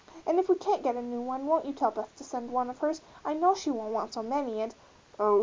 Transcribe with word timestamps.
And 0.25 0.39
if 0.39 0.49
we 0.49 0.55
can't 0.55 0.81
get 0.81 0.95
a 0.95 1.01
new 1.03 1.21
one 1.21 1.45
won't 1.45 1.63
you 1.65 1.73
tell 1.73 1.91
Beth 1.91 2.15
to 2.15 2.23
send 2.23 2.49
one 2.49 2.71
of 2.71 2.79
hers? 2.79 3.01
I 3.23 3.35
know 3.35 3.53
she 3.53 3.69
won't 3.69 3.93
want 3.93 4.15
so 4.15 4.23
many 4.23 4.59
and" 4.59 4.73
"Oh! 5.19 5.39